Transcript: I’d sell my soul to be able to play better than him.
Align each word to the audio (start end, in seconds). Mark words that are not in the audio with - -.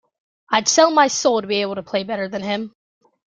I’d 0.49 0.67
sell 0.67 0.89
my 0.89 1.07
soul 1.07 1.41
to 1.41 1.47
be 1.47 1.61
able 1.61 1.75
to 1.75 1.83
play 1.83 2.03
better 2.03 2.27
than 2.27 2.41
him. 2.41 2.73